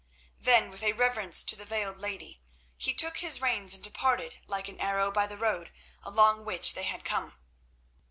Then 0.39 0.71
with 0.71 0.81
a 0.81 0.93
reverence 0.93 1.43
to 1.43 1.55
the 1.55 1.63
veiled 1.63 1.99
lady, 1.99 2.41
he 2.75 2.97
shook 2.97 3.19
his 3.19 3.39
reins 3.39 3.75
and 3.75 3.83
departed 3.83 4.39
like 4.47 4.67
an 4.67 4.79
arrow 4.79 5.11
by 5.11 5.27
the 5.27 5.37
road 5.37 5.71
along 6.01 6.43
which 6.43 6.73
they 6.73 6.85
had 6.85 7.05
come. 7.05 7.37